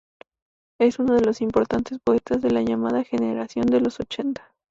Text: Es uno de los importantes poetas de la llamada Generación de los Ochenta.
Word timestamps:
Es 0.79 0.97
uno 0.97 1.13
de 1.13 1.21
los 1.21 1.41
importantes 1.41 1.99
poetas 2.03 2.41
de 2.41 2.49
la 2.49 2.63
llamada 2.63 3.03
Generación 3.03 3.67
de 3.67 3.81
los 3.81 3.99
Ochenta. 3.99 4.51